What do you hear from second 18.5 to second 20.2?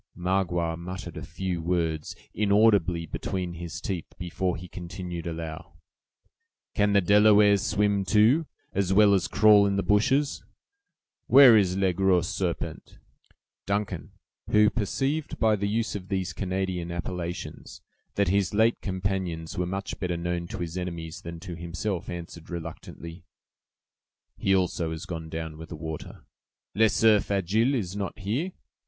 late companions were much better